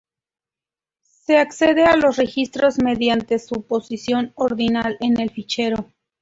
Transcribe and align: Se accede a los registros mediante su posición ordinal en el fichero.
Se 1.03 1.37
accede 1.37 1.83
a 1.83 1.95
los 1.95 2.17
registros 2.17 2.79
mediante 2.79 3.37
su 3.37 3.61
posición 3.61 4.31
ordinal 4.35 4.97
en 4.99 5.19
el 5.19 5.29
fichero. 5.29 5.91